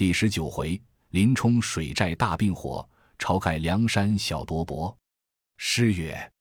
[0.00, 0.80] 第十九回，
[1.10, 4.96] 林冲水寨大并火，晁盖梁山小夺伯。
[5.58, 6.32] 诗曰：“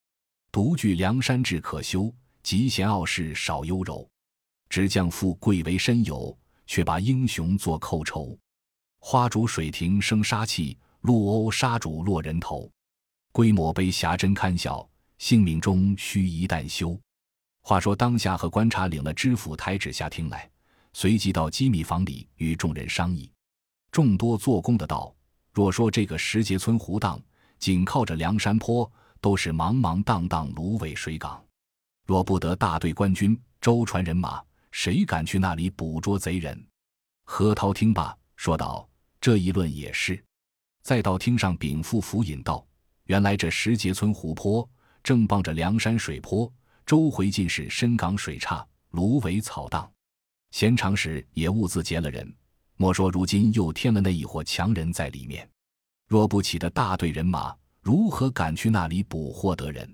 [0.49, 2.09] 独具梁山志可修，
[2.41, 4.09] 极贤傲世少优柔。
[4.69, 6.33] 直将富贵为身有，
[6.67, 8.39] 却把英雄做寇仇。
[8.99, 12.71] 花烛水亭生杀气，陆鸥杀主落人头。
[13.33, 16.97] 规模碑侠真堪笑，性命终须一旦休。”
[17.59, 20.49] 话说当下和观察领了知府台旨下厅来，
[20.93, 23.29] 随即到机密房里与众人商议。
[23.91, 25.13] 众多做工的道
[25.51, 27.19] ：“若说这个石碣村湖荡，
[27.57, 31.43] 紧靠着梁山坡，都是茫茫荡荡芦苇水港。
[32.05, 34.41] 若不得大队官军舟船人马，
[34.71, 36.63] 谁敢去那里捕捉贼人？”
[37.25, 38.87] 何涛听罢，说道
[39.19, 40.23] ：“这一论也是。”
[40.81, 42.65] 再到厅上禀赋府尹道
[43.05, 44.67] ：“原来这石碣村湖泊
[45.03, 46.51] 正傍着梁山水坡，
[46.85, 49.91] 周回尽是深港水岔，芦苇草荡。
[50.51, 52.31] 闲长时也兀自结了人。”
[52.81, 55.45] 莫说如今又添了那一伙强人在里面，
[56.07, 59.93] 若不起的大队人马，如何敢去那里捕获得人？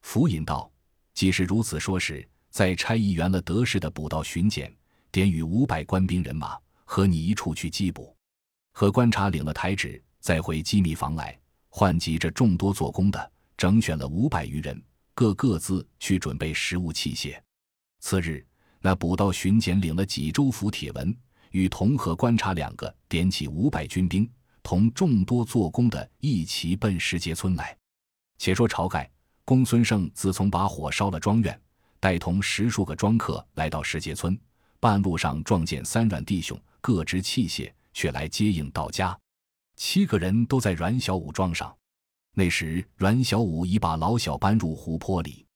[0.00, 0.72] 府尹道
[1.12, 4.74] ：“既是如此说时，再差役员了得势的捕到巡检，
[5.12, 8.16] 点与五百官兵人马，和你一处去缉捕。”
[8.72, 11.38] 和观察领了台旨，再回机密房来，
[11.68, 17.38] 唤集这众多做工的，整选了五百余人，各各自去准备食物器械。
[18.00, 18.42] 次日，
[18.80, 21.14] 那捕到巡检领了几州府帖文。
[21.54, 24.28] 与同和观察两个点起五百军兵，
[24.60, 27.76] 同众多做工的一齐奔石碣村来。
[28.38, 29.08] 且说晁盖、
[29.44, 31.58] 公孙胜自从把火烧了庄院，
[32.00, 34.36] 带同十数个庄客来到石碣村，
[34.80, 39.16] 半路上撞见三阮弟兄各执器械，却来接应到家。
[39.76, 41.72] 七个人都在阮小五庄上。
[42.34, 45.46] 那时阮小五已把老小搬入湖泊里。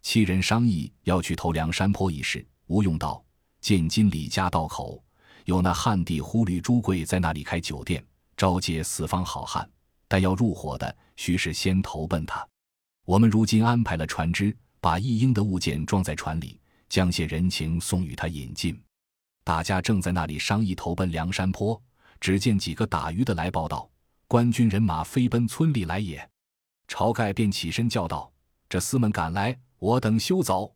[0.00, 2.42] 七人商议要去投梁山坡一事。
[2.68, 3.22] 吴用道
[3.60, 5.04] ：“见今李家道口。”
[5.44, 8.04] 有那汉地忽律朱贵在那里开酒店，
[8.36, 9.68] 招接四方好汉，
[10.08, 12.46] 但要入伙的，须是先投奔他。
[13.04, 18.80] 我们如今安排了船只，把一应的物件装在船里，将些人情送与他引进。
[19.44, 21.80] 大家正在那里商议投奔梁山坡，
[22.20, 23.90] 只见几个打鱼的来报道：
[24.28, 26.28] 官军人马飞奔村里来也。
[26.86, 28.30] 晁盖便起身叫道
[28.68, 30.72] ：“这厮们赶来，我等休走。”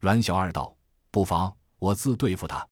[0.00, 0.74] 阮小二道
[1.12, 2.66] ：“不妨，我自对付他。”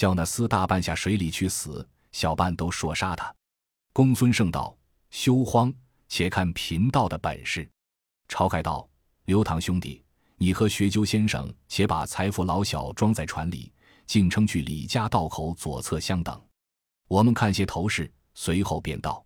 [0.00, 3.30] 叫那厮大半下水里去死，小半都说杀他。
[3.92, 4.74] 公孙胜道
[5.12, 5.70] ：“休慌，
[6.08, 7.68] 且看贫道的本事。”
[8.26, 8.88] 晁盖道
[9.26, 10.02] ：“刘唐兄弟，
[10.38, 13.70] 你和学究先生且把财富老小装在船里，
[14.06, 16.42] 径称去李家道口左侧相等。
[17.06, 19.22] 我们看些头饰，随后便到。”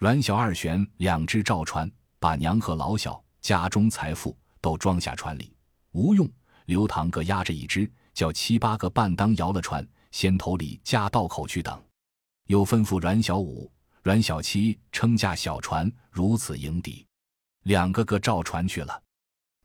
[0.00, 5.54] 阮小二选两只赵船，把娘和老小家中财富都装下船里。
[5.92, 6.26] 吴用、
[6.64, 9.86] 刘唐各压着一只，叫七八个伴当摇了船。
[10.16, 11.78] 先头里驾道口去等，
[12.46, 13.70] 又吩咐阮小五、
[14.02, 17.06] 阮小七撑架小船，如此迎敌。
[17.64, 19.02] 两个个照船去了。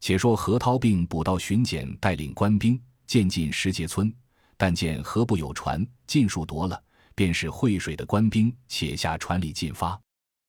[0.01, 4.13] 且说何涛并捕到巡检，带领官兵渐进石碣村，
[4.57, 6.83] 但见河不有船，尽数夺了，
[7.15, 9.97] 便是会水的官兵且下船里进发。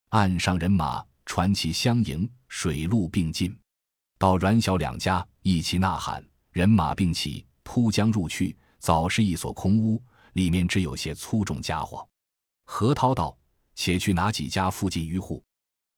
[0.08, 3.56] 岸上人马船旗相迎，水陆并进，
[4.18, 8.56] 到阮小两家一齐呐喊，人马并起，扑将入去。
[8.82, 12.04] 早是一所空屋，里面只有些粗重家伙。
[12.64, 13.38] 何涛道
[13.76, 15.40] ：“且去哪几家附近渔户？”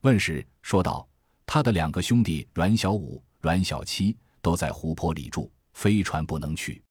[0.05, 1.09] 问时说道
[1.47, 6.85] ：“他的两个兄弟阮小五、阮小七都在湖泊里住，飞船不能去。”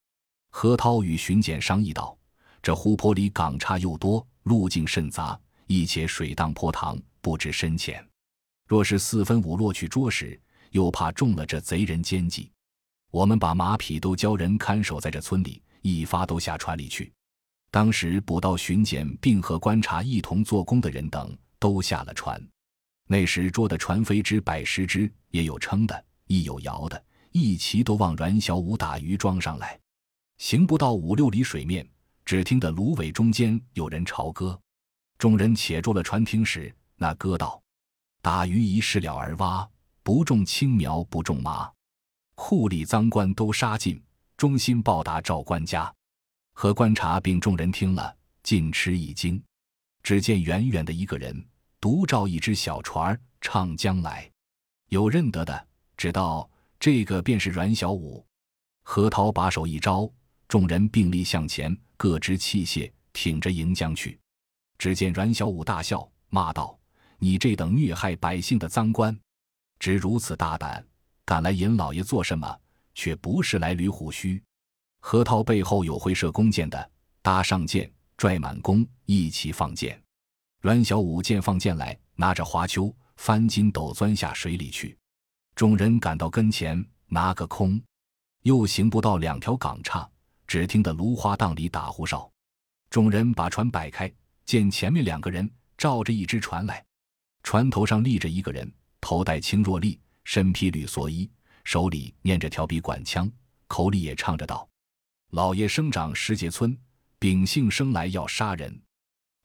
[0.50, 2.18] 何涛与巡检商议道
[2.60, 8.04] ：“这湖泊里港岔又多，路径甚杂，一且水荡波塘，不知深浅。
[8.66, 10.40] 若是四分五落去捉时，
[10.72, 12.50] 又怕中了这贼人奸计。
[13.12, 17.12] 我们把马匹都交人看守在这村里。”一发都下船里去。
[17.70, 22.42] 当时捕到巡检并和观察一同做工的人等都下了船。
[23.06, 29.78] 那时捉的船飞之百十只，也有撑的，亦有摇的，一齐都往阮小五打鱼庄上来。
[30.38, 31.86] 行不到五六里水面，
[32.24, 34.58] 只听得芦苇中间有人朝歌。
[35.18, 37.62] 众人且住了船听时，那歌道
[38.22, 39.68] ：“打鱼一试了而蛙，
[40.02, 41.70] 不种青苗不种麻，
[42.34, 44.02] 库里赃官都杀尽。”
[44.36, 45.92] 忠心报答赵官家，
[46.54, 49.40] 何观察并众人听了，尽吃一惊。
[50.02, 51.44] 只见远远的一个人，
[51.80, 54.28] 独照一只小船儿唱将来。
[54.88, 55.66] 有认得的，
[55.96, 56.48] 知道
[56.80, 58.24] 这个便是阮小五。
[58.82, 60.10] 何涛把手一招，
[60.48, 64.18] 众人并力向前，各执器械，挺着迎将去。
[64.76, 66.76] 只见阮小五大笑，骂道
[67.18, 69.16] ：“你这等虐害百姓的赃官，
[69.78, 70.84] 只如此大胆，
[71.24, 72.58] 敢来尹老爷做什么？”
[72.94, 74.42] 却不是来捋虎须。
[75.00, 80.00] 何涛背后有会射弓箭的，搭上箭，拽满弓，一齐放箭。
[80.60, 84.96] 阮小五见放箭来，拿着花锹翻筋斗钻下水里去。
[85.54, 87.80] 众人赶到跟前，拿个空，
[88.42, 90.08] 又行不到两条港岔，
[90.46, 92.30] 只听得芦花荡里打呼哨。
[92.88, 94.10] 众人把船摆开，
[94.46, 96.82] 见前面两个人照着一只船来，
[97.42, 101.30] 船头上立着一个人，头戴青箬笠，身披绿蓑衣，
[101.64, 103.30] 手里念着条笔管枪，
[103.66, 104.68] 口里也唱着道
[105.32, 106.78] ：“老爷生长石碣村，
[107.18, 108.80] 秉性生来要杀人。”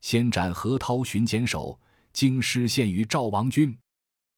[0.00, 1.78] 先斩何涛巡检手，
[2.12, 3.76] 京师献于赵王军。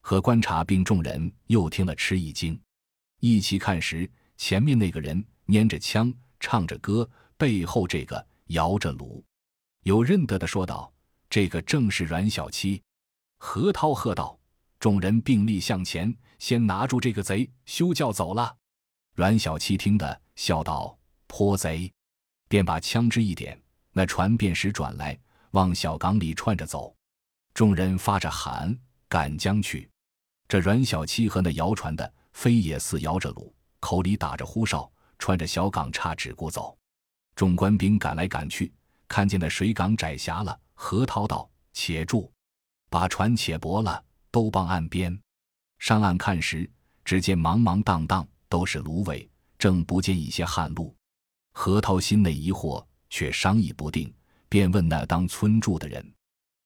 [0.01, 2.61] 何观察并众人又听了吃一惊，
[3.21, 9.23] 一起看时，前面那个人拈着枪，唱着歌，背后这个摇着橹。
[9.85, 10.93] 有认得的说道
[11.31, 12.83] ：“这个正是阮小七。”
[13.39, 14.37] 何涛喝道
[14.83, 18.57] ：“众人并力向前，先拿住这个贼，休叫走了。”
[19.15, 20.99] 阮小七听得，笑道
[21.29, 21.89] ：“泼贼！”
[22.51, 23.57] 便把枪支一点，
[23.93, 25.17] 那船便时转来。
[25.53, 26.93] 往小港里串着走，
[27.55, 28.77] 众人发着喊
[29.09, 29.89] 赶将去。
[30.49, 36.77] 这阮小七和那摇船的，飞也似摇着橹，口里打着呼哨，穿着小港叉只顾走。
[37.37, 38.75] 众官兵赶来赶去，
[39.07, 40.59] 看见那水港窄狭了。
[40.75, 42.33] 何涛道：“且住，
[42.91, 44.03] 把船且泊了，
[44.33, 45.17] 都傍岸边。”
[45.79, 46.69] 上岸看时，
[47.05, 50.93] 只见茫茫荡荡都是芦苇，正不见一些旱路。
[51.53, 54.13] 何涛心内疑惑，却商议不定。
[54.49, 56.13] 便问那当村住的人，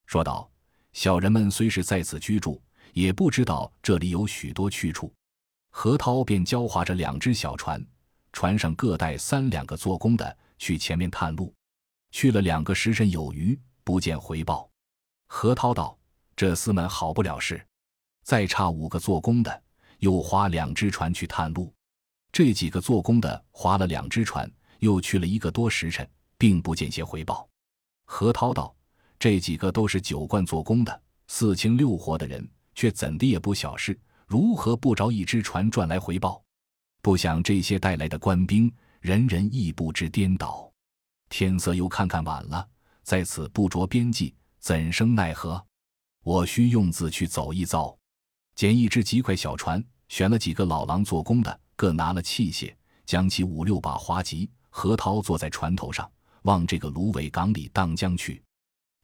[0.07, 0.51] 说道
[0.93, 2.61] ：“小人们虽是在此居住，
[2.93, 5.15] 也不知道这里有许多去处。”
[5.71, 7.81] 何涛便教划着两只小船，
[8.33, 11.55] 船上各带三两个做工的，去前面探路。
[12.11, 14.69] 去了两个时辰有余，不见回报。
[15.29, 15.97] 何涛道
[16.37, 17.67] ：“这厮们好不了事，
[18.23, 19.63] 再差五个做工的，
[20.01, 21.73] 又划两只船去探路。
[22.31, 24.51] 这几个做工的划了两只船，
[24.81, 26.07] 又去了一个多时辰，
[26.37, 27.49] 并不见些回报。”
[28.05, 28.77] 何涛道
[29.19, 36.43] ：“这几个都是酒罐做工的，四清六活的人，却怎的也不小事，如何不着一只船赚来回报？
[37.01, 40.71] 不想这些带来的官兵，人人亦不知颠倒。
[41.31, 42.69] 天色又看看晚了，
[43.03, 45.65] 在此不着边际，怎生奈何？
[46.27, 47.97] 我需用字去走一遭，
[48.57, 52.75] 捡一只极快小船，选了几个老狼做工的，各拿了器械，
[53.05, 54.49] 将其五六把划楫。
[54.69, 56.11] 何涛坐在船头上。”
[56.43, 58.43] 往这个芦苇港里荡江去，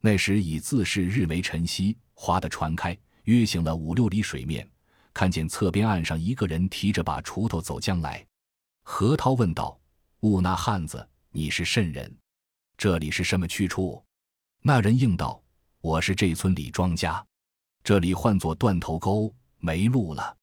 [0.00, 4.68] 那时已自是日没晨曦，划的船开，约行了五六里水面，
[5.14, 8.24] 看见侧边岸上一个人提着把锄头走将来。
[8.82, 9.76] 何涛问道
[10.22, 12.12] ：“兀那汉子，你是甚人？
[12.76, 14.02] 这里是什么去处？”
[14.62, 15.41] 那人应道
[15.82, 17.26] ：“我是这村里庄家，
[17.82, 20.36] 这里唤作断头沟，没路了。”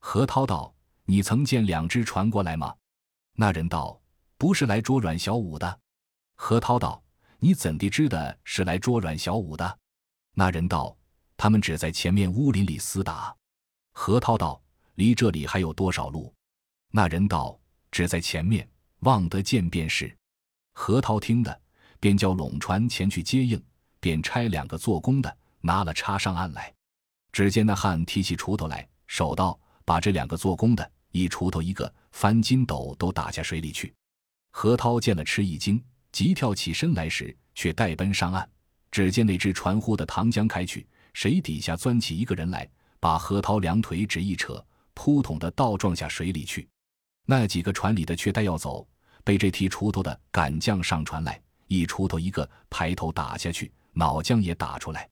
[0.00, 0.74] 何涛道
[1.04, 2.74] ：“你曾见两只船过来吗？”
[3.36, 4.00] 那人道
[4.38, 5.80] ：“不是来捉阮小五的。”
[6.36, 7.02] 何涛道
[7.38, 9.78] ：“你怎地知的是来捉阮小五的？”
[10.32, 10.96] 那人道
[11.36, 13.36] ：“他们只在前面乌林里厮打。”
[13.92, 14.58] 何涛道
[14.96, 16.32] ：“离这里还有多少路？”
[16.92, 17.60] 那人道
[17.92, 18.66] ：“只在前面，
[19.00, 20.16] 望得见便是。”
[20.72, 21.60] 何涛听的，
[22.00, 23.62] 便叫拢船前去接应，
[24.00, 26.72] 便差两个做工的拿了叉上岸来。
[27.32, 33.94] 只见那汉提起锄头来，手道：“把这两个做工的，一锄头一个，翻筋斗都打下水里去。”
[34.50, 35.82] 何涛见了，吃一惊。
[36.10, 38.48] 急跳起身来时，却带奔上岸。
[38.90, 44.64] 只见那只船忽的淌江开去，水底下钻起一个人来，把何涛两腿只一扯，
[44.94, 46.66] 扑通的倒撞下水里去。
[47.26, 48.88] 那几个船里的却待要走，
[49.22, 55.08] 被这提锄头的赶将上船来，一锄头一个排头打下去，脑浆也打出来。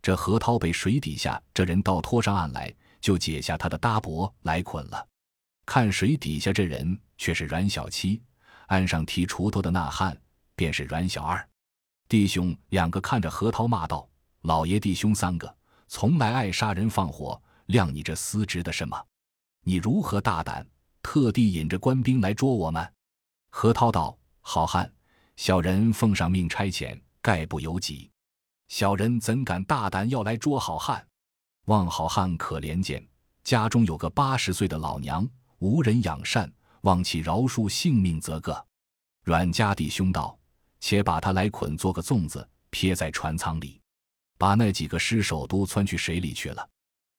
[0.00, 5.06] 这何涛被水底下这人倒拖上岸来，就解下他的搭脖来捆了。
[5.66, 8.20] 看水底下这人却是阮小七，
[8.66, 10.18] 岸上提锄头的那汉。
[10.54, 11.44] 便是阮小二，
[12.08, 14.08] 弟兄两个看着何涛骂道
[14.42, 15.52] ：“老爷弟兄三个
[15.88, 19.02] 从来爱杀人放火，量你这司职的什么？
[19.64, 20.64] 你如何大胆，
[21.02, 22.92] 特地引着官兵来捉我们？”
[23.50, 24.92] 何涛道：“好汉，
[25.36, 28.11] 小人奉上命差遣，概不由己。
[28.72, 31.06] 小人怎敢大胆要来捉好汉？
[31.66, 33.06] 望好汉可怜见，
[33.44, 36.50] 家中有个八十岁的老娘，无人养善，
[36.80, 38.66] 望其饶恕性命则个。”
[39.24, 40.38] 阮家弟兄道。
[40.80, 43.78] 且把他来捆，做个粽子，撇在船舱里，
[44.38, 46.66] 把那几个尸首都窜去水里去了。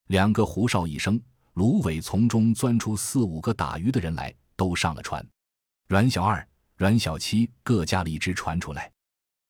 [0.07, 1.21] 两个胡哨一声，
[1.53, 5.23] 芦苇丛中钻出四五个打鱼的人来，都上了船。
[5.87, 6.45] 阮小二、
[6.77, 8.91] 阮小七各加了一只船出来。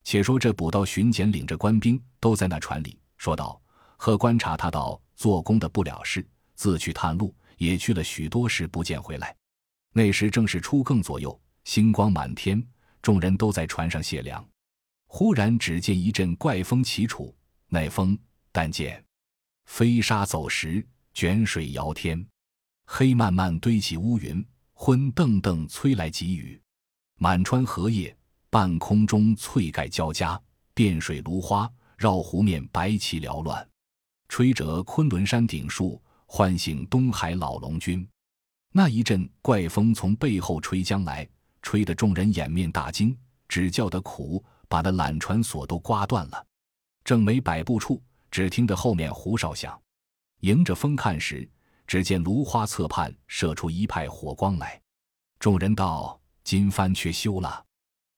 [0.03, 3.62] 且说这捕到巡检领着官兵都在那船里，说道
[3.98, 9.36] ：“贺观察他道做工的不了事，自去探路，也去了许多时不见回来。
[9.93, 12.62] 那时正是初更左右，星光满天。”
[13.03, 14.41] 众人都在船上卸粮，
[15.07, 17.36] 忽然只见一阵怪风起处，
[17.67, 18.17] 那风
[18.50, 19.03] 但见
[19.65, 22.25] 飞沙走石，卷水摇天，
[22.86, 24.41] 黑漫漫堆起乌云，
[24.72, 26.57] 昏瞪瞪催来急雨。
[27.17, 28.15] 满川荷叶，
[28.53, 30.39] 半空中翠盖交加，
[30.75, 31.67] 遍水芦花，
[31.98, 33.67] 绕湖面白旗缭乱，
[34.29, 38.07] 吹折昆仑山顶树，唤醒东海老龙君。
[38.72, 41.27] 那一阵怪风从背后吹将来，
[41.63, 43.17] 吹得众人掩面大惊，
[43.48, 44.45] 只叫得苦。
[44.67, 46.45] 把那缆船索都刮断了，
[47.03, 49.81] 正没百步处，只听得后面胡哨响。
[50.41, 51.50] 迎着风看时，
[51.88, 54.79] 只见芦花侧畔射出一派火光来。
[55.39, 57.65] 众人道：“金帆却休了。”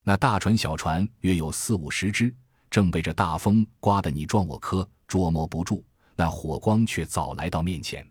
[0.08, 2.32] 那大船小船约有四五十只，
[2.70, 5.84] 正被这大风刮得你撞我磕，捉摸不住。
[6.16, 8.08] 那火光却早来到面前。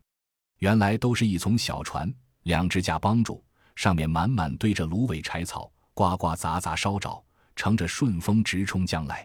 [0.59, 3.45] 原来都是一丛小船，两只架帮助，
[3.77, 7.25] 上面满满堆着芦苇柴草，呱呱杂杂烧着。
[7.55, 9.25] 乘着顺风直冲将来，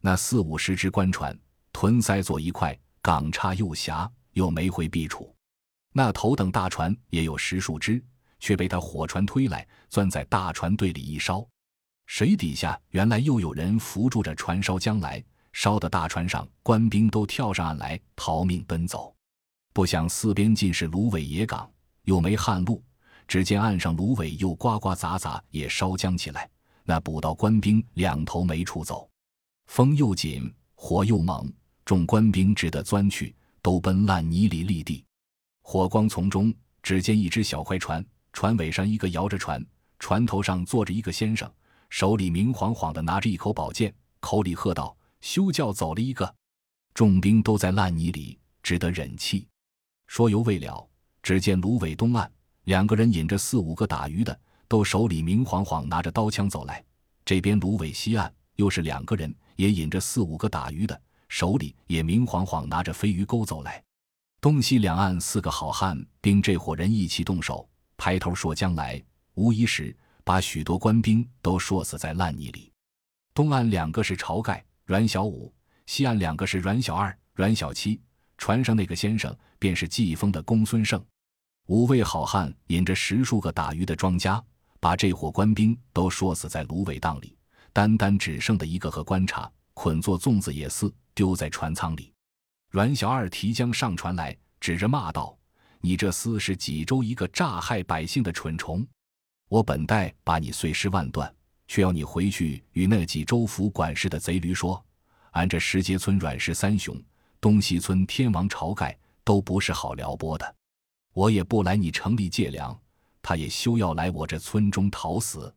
[0.00, 1.38] 那四五十只官船
[1.72, 5.32] 屯塞作一块，港叉又狭，又没回避处。
[5.92, 8.04] 那头等大船也有十数只，
[8.40, 11.46] 却被他火船推来，钻在大船队里一烧。
[12.12, 19.14] 水底下原来又有人扶住着船烧将来，烧的大船上官兵都跳上岸来逃命奔走。
[19.72, 21.70] 不想四边尽是芦苇野港，
[22.02, 22.82] 又没旱路，
[23.28, 26.50] 只见岸上芦苇又呱呱杂杂也烧将起来。
[26.82, 29.08] 那捕到官兵两头没处走，
[29.68, 31.48] 风又紧，火又猛，
[31.84, 35.04] 众官兵只得钻去，都奔烂泥里立地。
[35.62, 36.52] 火光丛中，
[36.82, 39.64] 只见一只小快船，船尾上一个摇着船，
[40.00, 41.48] 船头上坐着一个先生，
[41.90, 46.34] 手里明晃晃的拿着一口宝剑，口里喝道：“休叫走了一个！”
[46.94, 49.46] 众兵都在烂泥里，只得忍气。
[50.06, 50.88] 说犹未了，
[51.22, 52.30] 只见芦苇东岸，
[52.64, 54.40] 两个人引着四五个打鱼的。
[54.68, 56.80] 都手里明晃晃拿着刀枪走来，
[57.24, 63.82] 这边芦苇西岸又是两个人，也引着四五个打鱼的，手里也明晃晃拿着飞鱼钩走来。
[64.40, 69.02] 东西两岸四个好汉并这伙人一起动手，抬头说将来，
[69.34, 69.92] 无疑时
[70.30, 72.72] 把许多官兵都说死在烂泥里。
[73.34, 75.52] 东岸两个是晁盖、阮小五，
[75.86, 78.00] 西岸两个是阮小二、阮小七。
[78.38, 81.04] 船上那个先生便是季风的公孙胜。
[81.66, 84.40] 五位好汉引着十数个打鱼的庄家。
[84.78, 87.36] 把这伙官兵都说死在芦苇荡里，
[87.72, 92.12] 单单只剩的一个和官差捆作粽子也似，丢在船舱里。
[92.70, 95.36] 阮小二提浆上船来，指着骂道
[95.82, 98.86] ：“你这厮是济州一个诈害百姓的蠢虫！
[99.50, 101.34] 我本待把你碎尸万段，
[101.66, 104.80] 却要你回去与那济州府管事的贼驴说，
[105.32, 106.96] 俺这石碣村阮氏三雄，
[107.40, 110.54] 东西村天王晁盖都不是好撩拨的，
[111.12, 112.78] 我也不来你城里借粮。”
[113.20, 115.52] 他也休要来我这村中讨死，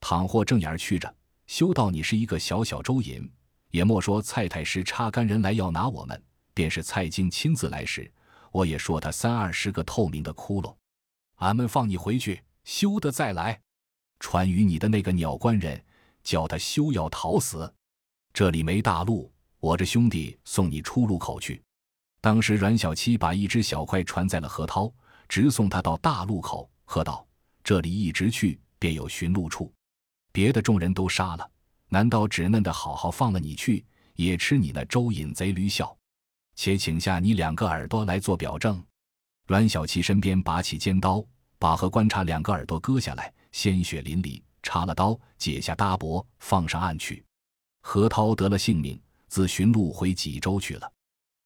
[0.00, 1.14] 倘或正眼儿去着，
[1.46, 3.30] 休道你是一个小小周隐，
[3.70, 6.20] 也莫说蔡太师插干人来要拿我们，
[6.54, 8.10] 便是蔡京亲自来时，
[8.50, 10.74] 我也说他三二十个透明的窟窿，
[11.34, 13.58] 俺们放你回去，休得再来，
[14.18, 15.80] 传与你的那个鸟官人，
[16.24, 17.72] 叫他休要逃死。
[18.34, 21.62] 这里没大路，我这兄弟送你出路口去。
[22.20, 24.92] 当时阮小七把一只小快传在了何涛，
[25.28, 26.68] 直送他到大路口。
[26.84, 27.24] 喝道
[27.62, 29.72] ：“这里一直去，便有寻路处。
[30.32, 31.48] 别的众人都杀了，
[31.88, 35.96] 难道只嫩的好好放了你去，也吃你那周引贼驴笑？
[36.56, 38.84] 且请下你两个耳朵来做表证。”
[39.46, 41.24] 阮小七身边拔起尖刀，
[41.66, 47.24] 把和观察两个耳朵割下来，鲜血淋漓，插了刀，解下搭脖，放上岸去。
[47.80, 50.88] 何涛得了性命，自寻路回济州去了。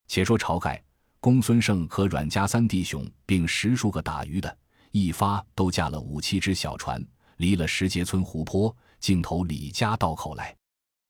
[0.08, 0.84] 且说晁盖、
[1.20, 4.58] 公孙胜和阮家三弟兄，并十数个打鱼的。
[4.90, 7.02] 一发都驾了五七只小船，
[7.38, 10.54] 离了石碣村湖泊，径投李家道口来。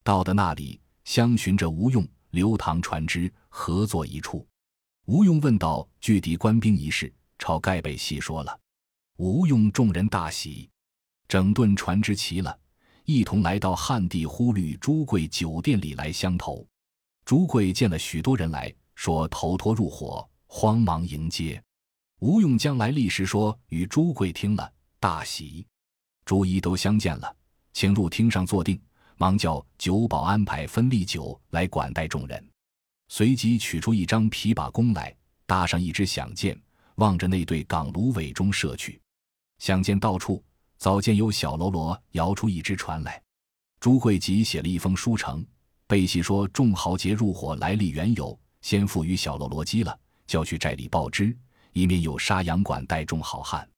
[0.05, 4.47] 到的那里，相寻着吴用、刘唐船只合作一处。
[5.07, 8.57] 吴用问道：“拒敌官兵一事，晁盖被细说了。
[9.23, 10.71] 吴用众人大喜，
[11.29, 12.59] 整顿船只齐了，
[13.05, 16.67] 一同来到汉地忽律朱贵酒店里来相投。
[17.27, 21.63] 朱贵见了许多人来说，头脱入伙，慌忙迎接。
[22.21, 25.67] 吴用将来历时说，与朱贵听了，大喜。
[26.25, 27.37] 朱一都相见了，
[27.75, 28.81] 请入厅上坐定，
[29.19, 32.43] 忙叫酒保安排分例酒来管待众人。
[33.09, 36.59] 随即取出一张琵琶弓来，搭上一支响箭，
[36.95, 38.99] 望着那对港芦苇中射去。
[39.61, 40.43] 想见到处，
[40.79, 43.23] 早见有小喽啰摇出一只船来。
[43.79, 45.47] 朱贵即写了一封书呈，
[45.87, 51.37] 背细说众豪杰入伙来历缘由，先付与小喽啰机了，叫去寨里报知。
[51.73, 53.69] 以免有杀羊管带众好汉，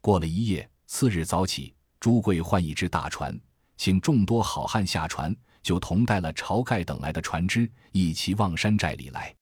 [0.00, 3.36] 过了一夜，次日早起，朱贵换一只大船，
[3.78, 9.34] 请众多好汉下船，就同带了晁盖等来的船只，一齐望山寨里来。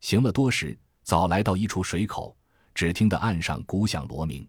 [0.00, 2.36] 行了多时，早来到一处水口，
[2.74, 4.46] 只听得岸上鼓响锣鸣。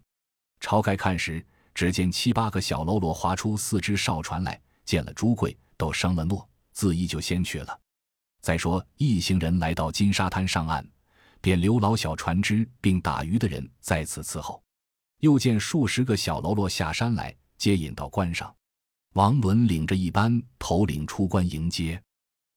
[0.61, 7.77] 晁盖看时，只见七八个小喽啰划出四只哨船来，见了朱贵，都生了诺，自意就先去了。
[8.41, 10.87] 再说一行人来到金沙滩上岸，
[11.41, 14.63] 便留老小船只并打鱼的人在此伺候。
[15.19, 18.53] 又见数十个小喽啰下山来，接引到关上。
[19.13, 22.01] 王伦领着一班头领出关迎接，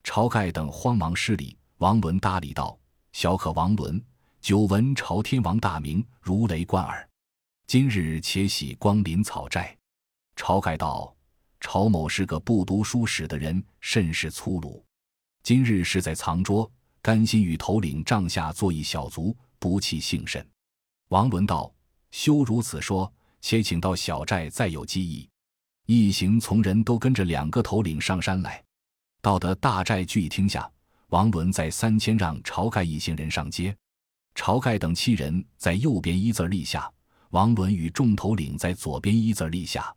[0.04, 1.56] 晁盖等慌忙施礼。
[1.78, 2.78] 王伦搭理道
[3.12, 4.02] ：“小可王伦，
[4.40, 7.06] 久闻朝天王大名，如雷贯耳。
[7.66, 9.76] 今日且喜光临草寨。”
[10.37, 11.14] 晁盖道
[11.61, 14.85] ：“晁某是个不读书史的人，甚是粗鲁。
[15.42, 20.47] 今日是在藏拙，甘心与头领帐下做一小卒，不弃幸甚。”
[21.09, 21.73] 王伦道
[22.11, 25.28] ：“休如此说，且请到小寨再有机议。”
[25.87, 28.64] 一行从人都跟着两个头领上山来，
[29.21, 30.71] 到得大寨聚义厅下，
[31.09, 33.76] 王伦在三千让晁盖一行人上街，
[34.35, 36.90] 晁盖等七人在右边一字立下，
[37.35, 39.93] 王伦与众头领在左边一字立下，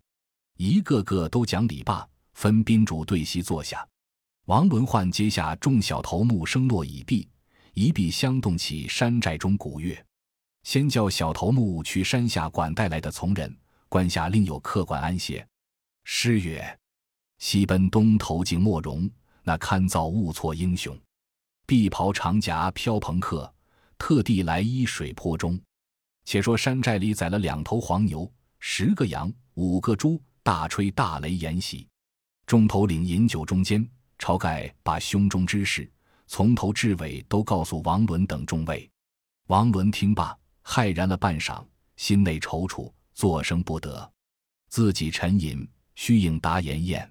[0.56, 2.04] 一个个都讲礼罢，
[2.34, 3.88] 分宾主对席坐下。
[4.46, 7.30] 王伦唤阶下众小头目声落已毕，
[7.76, 10.04] 一毕相动起山寨中鼓乐，
[10.64, 13.56] 先叫小头目去山下管带来的从人，
[13.88, 15.48] 关下另有客官安歇。
[16.06, 16.80] 诗曰
[17.38, 19.08] ：“西奔东投镜莫容，
[19.44, 21.00] 那堪造误错英雄。
[21.68, 23.54] 碧袍长夹飘蓬客，
[24.00, 25.56] 特地来依水泊中。”
[26.28, 28.30] 且说山寨里宰了两头黄牛，
[28.60, 31.88] 十个羊，五个猪，大吹大擂筵席。
[32.46, 35.90] 众头领饮酒中间，晁盖把胸中之事
[36.26, 38.92] 从头至尾都告诉王伦等众位。
[39.48, 41.66] 王伦听罢，骇然了半晌，
[41.96, 44.12] 心内踌躇，作声不得，
[44.68, 45.66] 自己沉吟。
[45.96, 47.10] 虚应答言宴，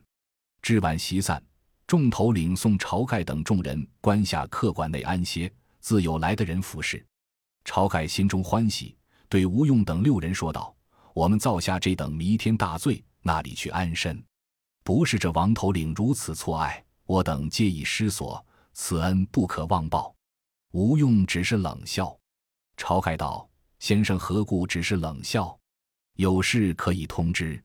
[0.61, 1.43] 至晚席散，
[1.87, 7.03] 众头领送晁盖等众人关下客馆内安歇，自有来的人服侍。
[7.65, 8.96] 晁盖心中欢喜，
[9.29, 10.75] 对吴用等六人说道
[11.13, 14.23] ：“我们造下这等弥天大罪，那里去安身？
[14.85, 20.15] 不是这王头领如此错爱，我等皆已失所，此恩不可忘报。”
[20.73, 22.17] 吴用只是冷笑。
[22.77, 23.49] 晁盖道
[23.81, 25.59] ：“先生何故只是冷笑？
[26.15, 27.63] 有事可以通知。”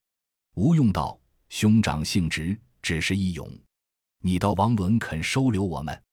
[0.55, 1.19] 吴用道
[1.49, 3.49] ：“兄长性直，只是义勇。
[4.19, 6.03] 你道王伦肯收留我们，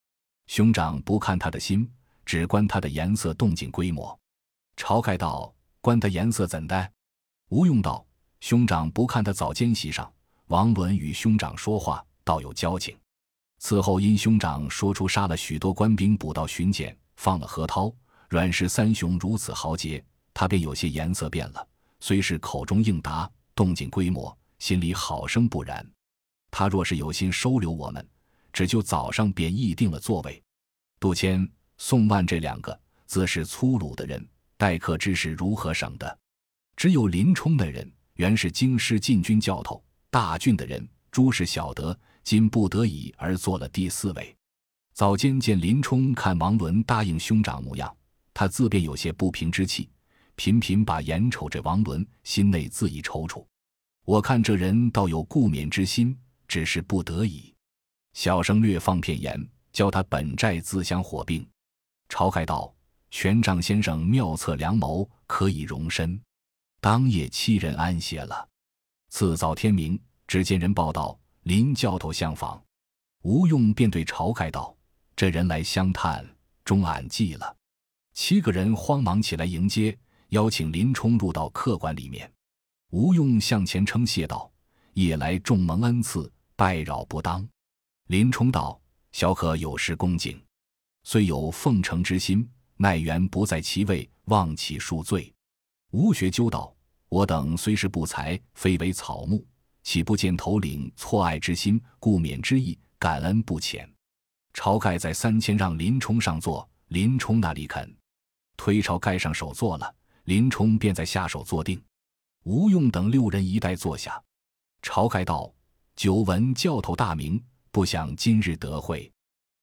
[0.47, 1.91] 兄长不看他的心，
[2.27, 4.19] 只观他的颜色、动静、规模。”
[4.79, 6.93] 晁盖道：“观他颜色怎的？”
[7.51, 8.07] 吴用道
[8.41, 10.11] ：“兄长不看他早间席上，
[10.47, 12.97] 王伦与兄长说话，倒有交情。
[13.59, 17.93] 此后因兄长说出杀了许多官兵，捕到巡检，放了何涛、
[18.29, 21.69] 阮氏三雄如此豪杰，他便有些颜色变了。
[22.01, 25.85] 虽是口中应答。”动静规模，心里好生不然。
[26.49, 28.09] 他若是有心收留我们，
[28.53, 30.41] 只就早上便议定了座位。
[31.01, 34.25] 杜迁、宋万这两个自是粗鲁的人，
[34.59, 36.19] 待客之事如何省的？
[36.75, 44.37] 只有林冲的人，原是京师禁军教头，大郡的人，诸事晓得，今不得已而做了第四位。
[44.93, 47.97] 早间见林冲看王伦答应兄长模样，
[48.35, 49.89] 他自便有些不平之气。
[50.35, 53.45] 频频把眼瞅着王伦，心内自已踌躇。
[54.05, 56.19] 我看这人倒有顾勉之心，
[56.49, 57.55] 只是不得已。
[58.13, 61.47] 小生略放片言，教他本寨自相火并。
[62.09, 62.75] 晁盖道
[63.11, 66.21] ：“玄奘先生妙策良谋，可以容身。”
[66.81, 68.49] 当夜七人安歇了。
[69.11, 72.63] 次早天明，只见人报道林教头相访。
[73.23, 74.77] 吴用便对晁盖道
[75.17, 76.25] ：“这人来相探，
[76.65, 77.57] 终俺记了。”
[78.15, 79.97] 七个人慌忙起来迎接。
[80.31, 82.31] 邀请林冲入到客馆里面，
[82.91, 84.53] 吴用向前称谢道
[84.93, 87.49] ：“夜来众蒙恩赐，拜扰不当。”
[88.09, 88.79] 林冲道
[89.13, 90.39] ：“小可有失恭敬，
[91.05, 92.47] 虽有奉承之心，
[92.79, 95.31] 奈缘不在其位，望其恕罪。”
[95.93, 96.75] 吴学究道
[97.11, 99.47] ：“我等虽是不才，非为草木，
[99.83, 103.87] 岂不见头领错爱之心，顾勉之意，感恩不浅。”
[104.55, 107.95] 晁盖在三千让林冲上座，林冲那里肯，
[108.57, 109.95] 推晁盖上手坐了。
[110.25, 111.81] 林冲便在下手坐定，
[112.45, 114.23] 吴用等六人一带坐下。
[114.83, 115.51] 晁盖道
[115.97, 119.11] ：“久闻教头大名，不想今日得会。”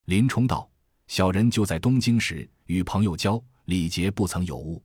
[0.05, 0.67] 林冲道
[1.07, 4.81] ：“小人就在东京时，与朋友交礼节，不曾有误。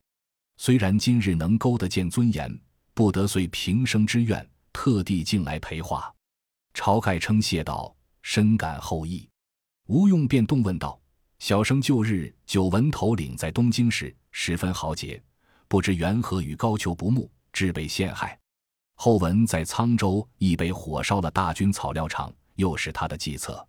[0.57, 2.59] 虽然今日能勾得见尊严，
[2.93, 6.13] 不得遂平生之愿，特地进来陪话。”
[6.73, 9.27] 晁盖称谢道：“深感厚意。”
[9.87, 10.99] 吴用便动问道
[11.39, 15.21] ：“小生旧日久闻头领在东京时，十分豪杰。”
[15.67, 18.37] 不知缘何与高俅不睦，致被陷害。
[18.95, 23.65] 后闻在沧州亦被火烧了大军草料场，又是他的计策。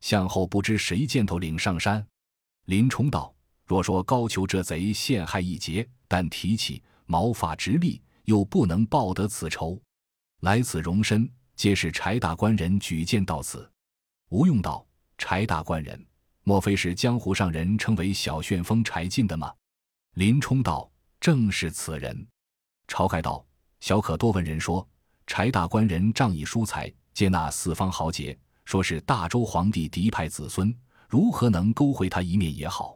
[0.00, 2.04] 向后不知谁箭头领上山。
[2.64, 3.32] 林冲道
[3.66, 9.80] ：“若说高俅这贼陷害一劫，但提起毛发直立，又不能报得此仇。
[10.40, 13.68] 来此容身，皆是柴大官人举荐到此。”
[14.30, 14.86] 吴用道
[15.18, 16.04] ：“柴大官人，
[16.44, 19.52] 莫非是江湖上人称为小旋风柴进的吗？”
[20.14, 20.88] 林冲道
[21.20, 22.26] ：“正是此人。”
[22.86, 23.44] 晁盖道
[23.80, 24.86] ：“小可多闻人说，
[25.26, 30.76] 柴大官人仗义疏财，接纳四方豪杰。”说是大周皇帝嫡派子孙，
[31.08, 32.95] 如何能勾回他一面也好？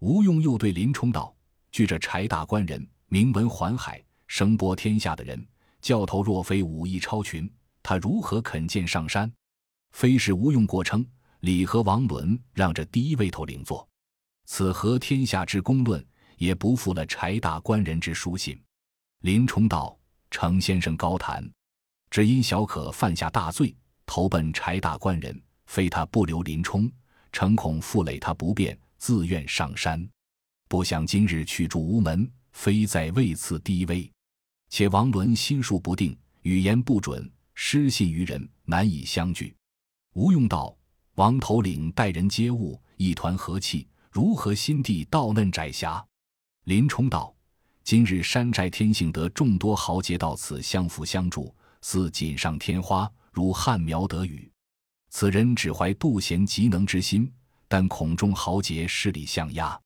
[0.00, 1.34] 吴用又对林冲道
[1.70, 5.46] ：“据这柴大官人名闻环海，声播天下的人，
[5.82, 7.50] 教头若非武艺超群，
[7.82, 9.30] 他如何肯见上山？
[9.92, 11.06] 非是吴用过称，
[11.40, 13.86] 李和王伦让这第一位头领坐，
[14.46, 16.02] 此合天下之公论，
[16.38, 18.58] 也不负了柴大官人之书信。”
[19.20, 19.94] 林冲道
[20.30, 21.46] ：“程先生高谈，
[22.08, 26.90] 只因小可犯下大罪。”投奔柴大官人，非他不留林冲，
[27.32, 30.08] 诚恐负累他不便，自愿上山。
[30.68, 34.08] 不想今日去住无门，非在位次低微。
[34.68, 39.56] 且王伦心术不定，语言不准，失信于人，难以相聚。
[40.14, 40.76] 吴用道
[41.16, 46.06] ：“王头领待人接物，一团和气，如何心地倒嫩窄狭？”
[46.66, 47.34] 林冲道
[47.82, 54.50] ：“今日山寨天幸得众多豪杰到此相扶相助，似锦上添花。”如旱苗得雨，
[55.08, 57.32] 此人只怀妒贤嫉能之心，
[57.70, 59.80] 但孔中豪杰势力相压。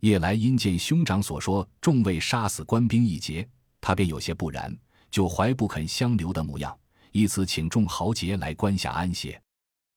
[0.00, 3.48] 夜来因见兄长所说，众位杀死官兵一劫，
[3.80, 4.76] 他便有些不然，
[5.10, 6.78] 就怀不肯相留的模样，
[7.10, 9.40] 以此请众豪杰来关下安歇。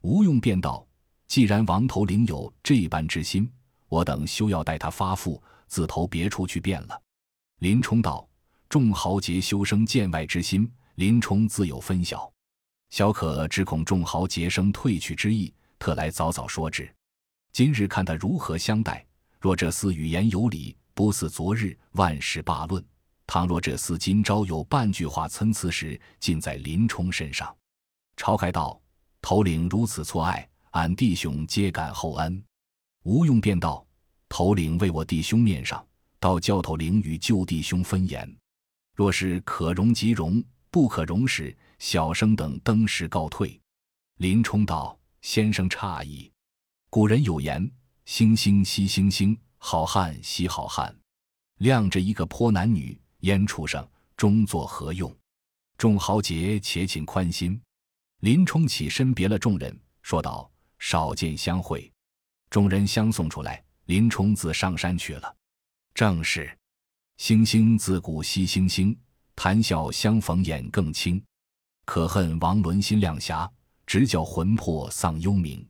[0.02, 0.88] 吴用便道
[1.28, 3.52] ：“既然王头领有这般之心，
[3.89, 7.02] 我等休要待他发富，自投别处去便了。”
[7.60, 8.26] 林冲道
[8.69, 12.32] ：“众豪杰休生见外之心，林冲自有分晓。”
[12.91, 16.94] 小可只恐众豪杰生退去之意，特来早早说之。
[17.56, 19.06] 今日看他如何相待。
[19.39, 22.84] 若这厮语言有理，不似昨日万事罢论；
[23.26, 27.56] 倘若这厮今朝有半句话参差时，尽在林冲身上。
[28.18, 28.78] 晁盖道
[29.24, 32.44] ：“头领如此错爱，俺弟兄皆感厚恩。”
[33.04, 33.88] 吴用便道
[34.28, 35.82] ：“头领为我弟兄面上，
[36.20, 38.30] 到教头领与旧弟兄分言。
[38.98, 43.58] 若是可容即容，不可容时。”小生等登时告退。
[44.18, 46.30] 林冲道：“先生诧异。
[46.95, 47.69] 古人有言
[48.08, 50.97] ：‘星星惜星星，好汉惜好汉。’
[51.60, 55.13] 亮着一个泼男女，烟畜生，终作何用？
[55.77, 57.62] 众豪杰且请宽心。”
[58.23, 61.91] 林冲起身别了众人，说道：“少见相会。”
[62.49, 65.36] 众人相送出来，林冲自上山去了。
[65.93, 66.58] 正是
[67.19, 68.97] ：“星星自古惜星星，
[69.36, 71.21] 谈笑相逢眼更清。”
[71.84, 73.51] 可恨王伦心亮狭，
[73.86, 75.62] 直叫魂魄丧幽冥。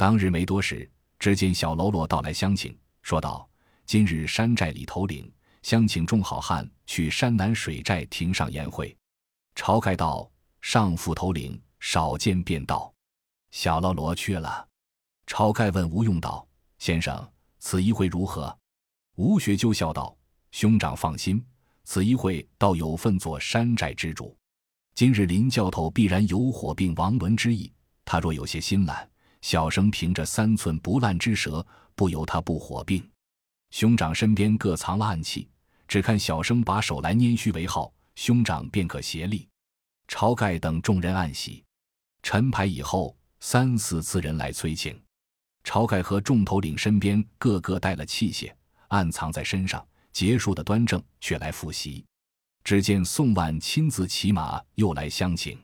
[0.00, 3.46] 当日没多时，只见小喽啰到来相请，说道
[3.84, 8.96] ：“今日山寨里头领相请众好汉去山南水寨亭上宴会。”
[9.54, 10.32] 晁盖道
[10.62, 12.90] ：“上副头领少见便道。”
[13.52, 14.66] 小喽啰去了。
[15.26, 16.48] 晁盖问吴用道
[16.80, 18.58] ：“先生，此一会如何？”
[19.16, 20.16] 吴学究笑道
[20.50, 21.44] ：“兄长放心，
[21.84, 24.34] 此一会倒有份做山寨之主。”
[24.96, 27.70] 今日林教头必然有火并王伦之意，
[28.06, 29.06] 他若有些心懒，
[29.42, 33.02] 小生凭着三寸不烂之舌，不由他不火并。
[33.70, 35.48] 兄长身边各藏了暗器，
[35.86, 39.48] 只看小生把手来拈须为号，兄长便可协力。
[40.08, 41.64] 晁盖等众人暗喜。
[42.22, 45.00] 陈牌以后，三四次人来催请，
[45.64, 48.52] 晁盖和众头领身边个个带了器械，
[48.88, 52.04] 暗藏在身上，结束的端正，却来复习。
[52.62, 55.58] 只见宋万亲自骑马又来相请，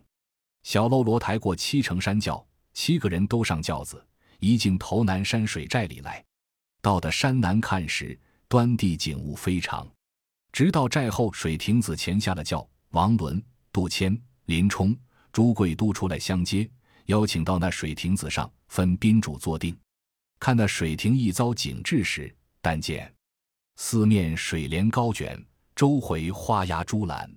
[0.63, 4.07] 小喽啰抬过七成山轿，七个人都上轿子，
[4.39, 6.23] 一进头南山水寨里来。
[6.83, 8.17] 到的山南看时，
[8.49, 9.89] 端地景物非常。
[10.53, 14.95] 直到寨后水亭子前下了轿，王伦、杜迁、林冲、
[15.33, 16.71] 朱贵都出来相接，
[17.07, 19.75] 邀请到那水亭子上分宾主坐定。
[20.39, 23.11] 看那水亭一遭景致时，但见
[23.77, 25.43] 四面水帘高卷。
[25.75, 27.35] 周回花芽珠兰，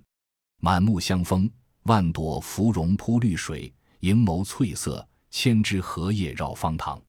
[0.58, 1.50] 满目香风，
[1.84, 7.00] 万朵芙蓉铺绿水，盈眸翠色，千枝荷叶绕芳塘。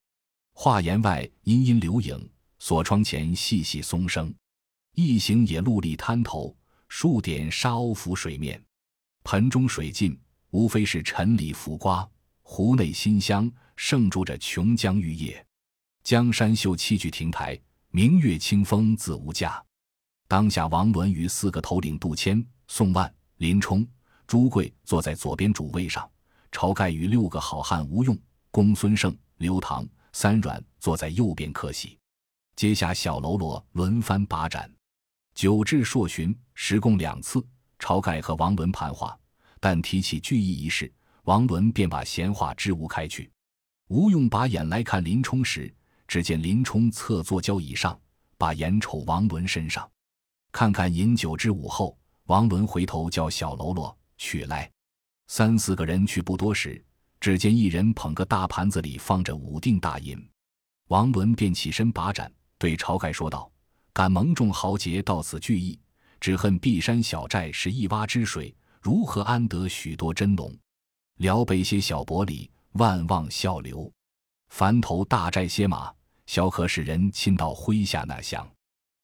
[0.54, 2.30] 画檐外阴阴流影，
[2.60, 4.34] 锁窗前细细松声。
[4.94, 6.56] 一行野鹿立滩头，
[6.88, 8.62] 数点沙鸥浮水面。
[9.24, 12.08] 盆中水尽，无非是陈李浮瓜；
[12.42, 15.44] 湖内馨香，盛住着琼浆玉液。
[16.04, 17.60] 江山秀器具亭台，
[17.92, 19.64] 明月清风自无价。
[20.28, 23.88] 当下，王伦与四个头领杜迁、宋万、林冲、
[24.28, 26.10] 朱贵坐在左边主位上，
[26.52, 28.18] 晁盖与六个好汉吴用、
[28.52, 31.98] 公孙胜、刘唐三阮坐在右边客席，
[32.56, 34.72] 阶下小喽啰轮番把盏。
[35.34, 37.44] 酒至朔旬，时共两次，
[37.80, 39.18] 晁盖和王伦谈话，
[39.60, 43.32] 但提起聚义一事，王伦便把闲话支吾开去。
[43.88, 45.74] 吴用把眼来看林冲时，
[46.06, 48.00] 只见林冲侧坐交椅上，
[48.38, 49.90] 把眼瞅王伦身上，
[50.52, 54.70] 看看饮酒之午后，王伦回头叫小喽啰取来。
[55.34, 56.84] 三四个人去不多时，
[57.22, 60.22] 只见一人捧个大盘子里放着五锭大银，
[60.90, 63.50] 王伦便起身把盏，对晁盖说道
[63.96, 65.80] ：“敢蒙众豪杰到此聚义，
[66.20, 70.54] 只恨碧山小寨是一洼之水，如何安得许多真龙？
[71.20, 73.90] 辽北些小薄里。”万望笑流，
[74.50, 75.94] 凡投大寨些马，
[76.26, 78.46] 小可使人亲到麾下纳降。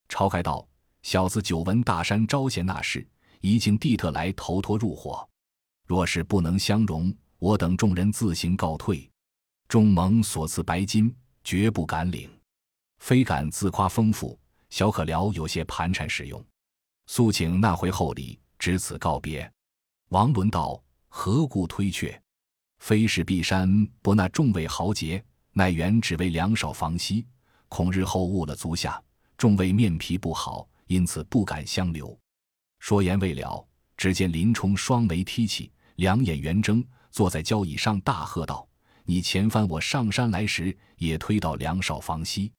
[0.10, 0.68] 晁盖道
[1.04, 3.08] ：“小子久闻大山招贤纳士，
[3.40, 5.26] 一经地特来投托入伙。
[5.88, 9.10] 若是不能相容，我等众人自行告退。
[9.70, 12.30] 众蒙所赐白金，绝不敢领。
[13.00, 14.38] 非敢自夸丰富，
[14.70, 16.44] 小可聊有些盘缠使用。
[17.06, 19.50] 速请那回厚礼，只此告别。”
[20.10, 22.22] 王伦道：“何故推却？”
[22.80, 25.24] 非是碧山不纳众位豪杰，
[25.54, 27.26] 乃原只为粮少房息，
[27.70, 29.02] 恐日后误了足下，
[29.38, 32.18] 众位面皮不好，因此不敢相留。
[32.80, 38.68] 说言未了，只见林冲双眉踢起，两眼圆睁，坐在交椅上，大喝道
[39.04, 42.52] ：“你前番我上山来时，也推到梁少房西，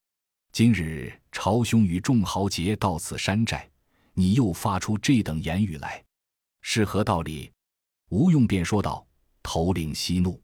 [0.51, 3.68] 今日朝兄与众豪杰到此山寨，
[4.12, 6.05] 你又发出这等言语来，
[6.62, 7.51] 是何道理？”
[8.11, 9.05] 吴用便说道。
[9.40, 10.38] 头领息怒，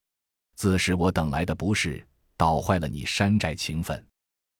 [0.54, 2.06] 自是我等来的不是，
[2.38, 4.02] 捣坏了你山寨情分。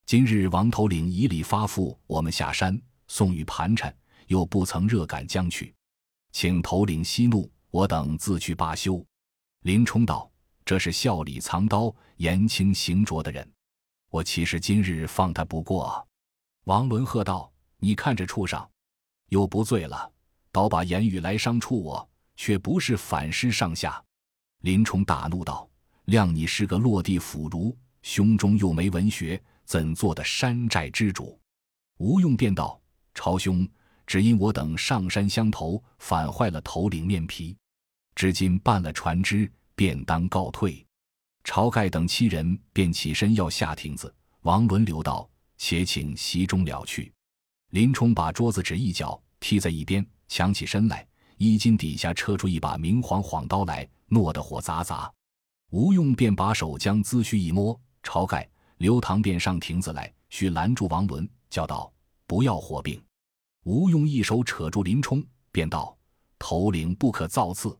[0.04, 5.72] 今日王头领以礼发付我们下山，送与盘缠，又不曾热感将去，
[6.32, 9.04] 请头领息怒，我等自去罢休。
[9.62, 10.30] 林冲道
[10.64, 13.52] ：“这是笑里藏刀，言轻行拙的人，
[14.10, 16.06] 我岂是今日放他不过？”
[16.66, 18.64] 王伦喝道：“你看这畜生，
[19.30, 20.08] 又不醉了，
[20.52, 24.00] 倒把言语来伤触我，却不是反失上下。”
[24.62, 25.68] 林冲大怒道
[26.06, 31.36] ：“谅你是个落地腐儒，胸中又没文学，怎做的山寨之主？”
[31.98, 32.80] 吴用便道
[33.14, 33.68] ：“朝兄，
[34.06, 37.56] 只因我等上山相投，反坏了头领面皮，
[38.14, 40.84] 至今办了船只，便当告退。”
[41.44, 44.12] 晁盖等七人便起身要下亭子。
[44.42, 47.12] 王伦留道：“且请席中了去。”
[47.70, 51.06] 林冲把桌子纸一脚踢在一边，抢起身来，
[51.38, 53.88] 衣襟底下撤出一把明晃晃刀来。
[54.06, 55.12] 诺得火砸砸，
[55.70, 61.92] 吴用便把手将资须一摸，晁盖、刘唐便上亭子来，须拦住王伦，叫道
[62.28, 63.02] ：“不要火并。”
[63.64, 65.96] 吴用一手扯住林冲，便道
[66.38, 67.76] ：“头领不可造次。”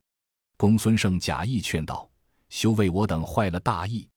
[0.57, 2.09] 公孙胜假意劝道
[2.49, 4.09] ：“休为我等坏了大义。”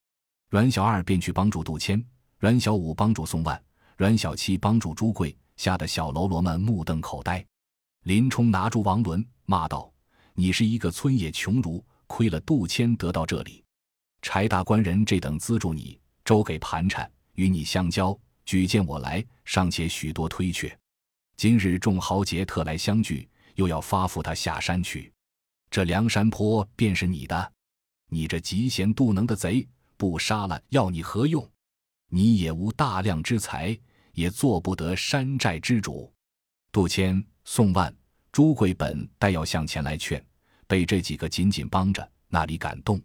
[0.49, 2.03] 阮小二便去帮助杜迁，
[2.39, 3.61] 阮小五帮助宋万，
[3.97, 7.45] 阮小七帮助朱贵，吓得小喽啰们目瞪口呆。
[8.03, 9.91] 林冲拿住王伦，骂道
[10.33, 13.65] ：“你是一个村野穷儒！”亏了杜迁得到这里，
[14.21, 20.73] 柴大官人这等资助你，周给盘缠，与你相交，举荐我来，尚且许多推却。
[21.35, 25.11] 今日众豪杰特来相聚，又要发付他下山去，
[25.77, 27.53] 这梁山坡便是你的。
[28.09, 29.63] 你这嫉贤妒能的贼，
[29.95, 31.47] 不杀了要你何用？
[32.09, 33.79] 你也无大量之财，
[34.13, 36.11] 也做不得山寨之主。
[36.71, 37.95] 杜迁、宋万、
[38.31, 40.19] 朱贵本待要向前来劝。
[40.65, 42.99] 被这几个紧紧帮着，那里敢动？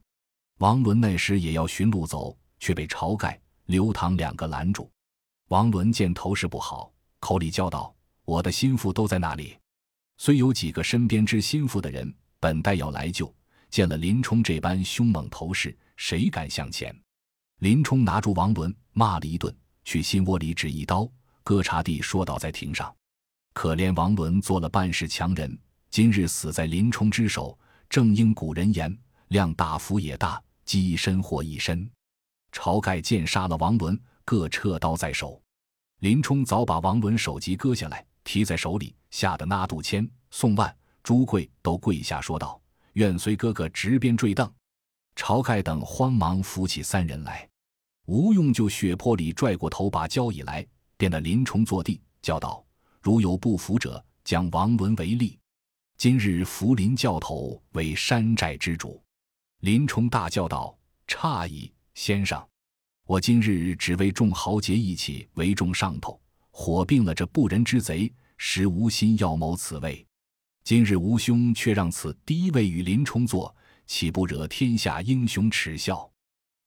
[0.56, 4.90] 王伦那时也要寻路走，却被晁盖、刘唐两个拦住。
[5.48, 9.58] 王伦见头势不好，口里叫道：“我的心腹都在那里。”
[10.16, 12.10] 虽有几个身边知心腹的人，
[12.42, 13.32] 本待要来救，
[13.70, 16.92] 见了林冲这般凶猛头势，谁敢向前？
[17.60, 21.08] 林冲拿住王伦，骂了一顿，去心窝里指一刀，
[21.44, 22.92] 割茶地说倒在庭上。
[23.52, 25.56] 可怜王伦做了半世强人。
[25.88, 27.56] 今日死在林冲之手，
[27.88, 31.88] 正应古人言：“量大福也大，积一身祸一身。”
[32.50, 35.40] 晁盖见杀了王伦，各撤刀在手。
[36.00, 42.60] 林冲早把王伦首级割下来，提在手里，吓得那杜迁、宋万、朱贵都跪下说道
[42.94, 44.50] ：“愿随哥哥执鞭坠镫。”
[45.14, 47.48] 晁盖等慌忙扶起三人来，
[48.06, 52.64] 吴用就血泊里拽过头把交椅来，便得林冲坐地，叫道
[53.02, 55.38] ：“如有不服者，将王伦为例。”
[55.98, 59.02] 今日扶林教头为山寨之主，
[59.60, 62.42] 林冲大叫道：“诧异，先生，
[63.06, 70.04] 我今日只为众豪杰义气为重上头，火并了这不仁之贼，实无心要谋此位。
[70.64, 76.08] 今日吴兄却让此第一位与林冲坐，岂不惹天下英雄耻笑？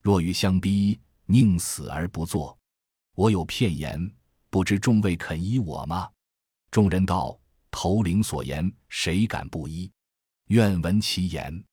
[0.02, 2.58] 若与相逼，宁死而不坐。
[3.16, 4.12] 我有片言，
[4.50, 6.10] 不知众位肯依我吗？”
[6.70, 7.40] 众人道
[7.72, 9.90] ：“头领所言，谁敢不依？
[10.48, 11.64] 愿闻其言。”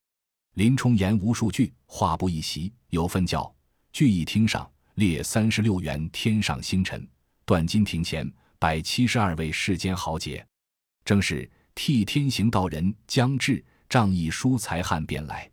[0.54, 3.52] 林冲言无数句，话不一席，有分教。
[3.92, 7.04] 聚义厅上列三十六员天上星辰，
[7.44, 10.46] 断金庭前摆七十二位世间豪杰。
[11.04, 15.50] 正是替天行道人将至，仗义疏财汉便来。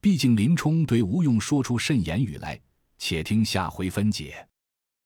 [0.00, 2.60] 毕竟林冲对吴用说出甚言语来，
[2.98, 4.46] 且听下回分解。